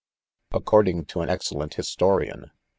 [0.51, 2.49] 9 According to an excellent historian.